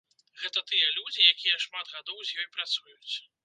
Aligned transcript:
Гэта 0.43 0.63
тыя 0.69 0.87
людзі, 0.95 1.27
якія 1.35 1.61
шмат 1.67 1.95
гадоў 1.99 2.27
з 2.31 2.41
ёй 2.41 2.51
працуюць. 2.57 3.15